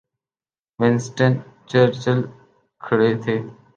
[0.79, 1.31] Winston
[1.69, 2.19] Churchill
[2.81, 3.35] کھڑے تھے۔